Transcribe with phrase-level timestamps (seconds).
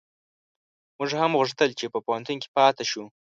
[0.97, 3.03] موږ هم غوښتل چي په پوهنتون کي پاته شو